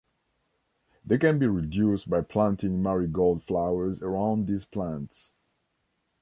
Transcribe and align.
They 1.05 1.19
can 1.19 1.37
be 1.37 1.45
reduced 1.45 2.09
by 2.09 2.21
planting 2.21 2.81
marigold 2.81 3.43
flowers 3.43 4.01
around 4.01 4.47
these 4.47 4.65
plants. 4.65 5.31